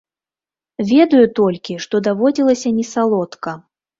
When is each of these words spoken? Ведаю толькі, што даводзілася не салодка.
Ведаю 0.91 1.25
толькі, 1.41 1.77
што 1.85 1.95
даводзілася 2.07 2.69
не 2.81 2.85
салодка. 2.95 3.57